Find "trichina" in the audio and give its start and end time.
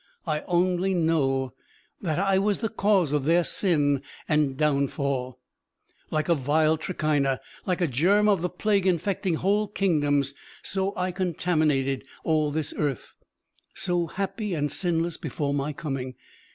6.75-7.39